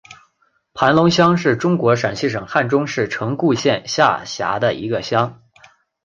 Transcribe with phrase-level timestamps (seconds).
[0.73, 5.43] 盘龙乡是中国陕西省汉中市城固县下辖的一个乡。